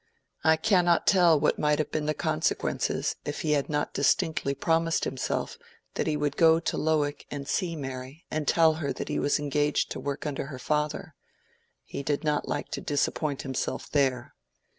I 0.43 0.57
cannot 0.57 1.05
tell 1.05 1.39
what 1.39 1.59
might 1.59 1.77
have 1.77 1.91
been 1.91 2.07
the 2.07 2.15
consequences 2.15 3.17
if 3.23 3.41
he 3.41 3.51
had 3.51 3.69
not 3.69 3.93
distinctly 3.93 4.55
promised 4.55 5.03
himself 5.03 5.59
that 5.93 6.07
he 6.07 6.17
would 6.17 6.37
go 6.37 6.59
to 6.59 6.75
Lowick 6.75 7.27
to 7.29 7.45
see 7.45 7.75
Mary 7.75 8.25
and 8.31 8.47
tell 8.47 8.73
her 8.81 8.91
that 8.93 9.09
he 9.09 9.19
was 9.19 9.37
engaged 9.37 9.91
to 9.91 9.99
work 9.99 10.25
under 10.25 10.47
her 10.47 10.57
father. 10.57 11.13
He 11.83 12.01
did 12.01 12.23
not 12.23 12.47
like 12.47 12.69
to 12.69 12.81
disappoint 12.81 13.43
himself 13.43 13.91
there. 13.91 14.33